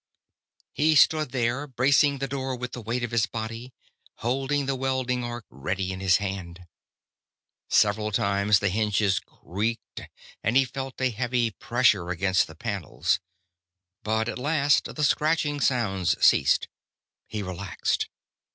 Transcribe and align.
He 0.73 0.95
stood 0.95 1.29
there, 1.29 1.67
bracing 1.67 2.17
the 2.17 2.27
door 2.27 2.55
with 2.55 2.71
the 2.71 2.81
weight 2.81 3.03
of 3.03 3.11
his 3.11 3.27
body, 3.27 3.71
holding 4.15 4.65
the 4.65 4.73
welding 4.73 5.23
arc 5.23 5.45
ready 5.51 5.91
in 5.93 5.99
his 5.99 6.17
hand. 6.17 6.65
Several 7.69 8.11
times 8.11 8.57
the 8.57 8.69
hinges 8.69 9.19
creaked, 9.19 10.01
and 10.43 10.57
he 10.57 10.65
felt 10.65 10.99
a 10.99 11.11
heavy 11.11 11.51
pressure 11.51 12.09
against 12.09 12.47
the 12.47 12.55
panels. 12.55 13.19
But 14.01 14.27
at 14.27 14.39
last 14.39 14.85
the 14.95 15.03
scratching 15.03 15.59
sounds 15.61 16.15
ceased. 16.19 16.67
He 17.27 17.43
relaxed. 17.43 18.09